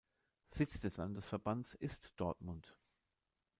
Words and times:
Sitz 0.49 0.79
des 0.79 0.97
Landesverbands 0.97 1.75
ist 1.75 2.13
Dortmund. 2.19 2.75